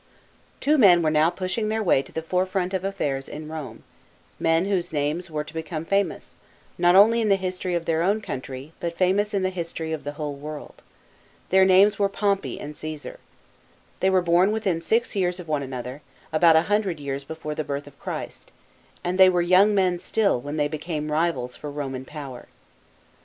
[0.59, 3.83] Two men were now pushing their way to the forefront of affairs in Home
[4.39, 6.37] men whose names were to become famous,
[6.75, 10.01] not only in the history of their own country, but famous in the history of
[10.01, 10.81] tlie whole world.
[11.51, 13.17] Their names were Pompey and Cfesar.
[13.99, 16.01] They were born within six years of one another,
[16.33, 18.49] about a hundred years before the birth of Christ,
[19.03, 22.47] and they were young men still, when they became" rivals for Roman power.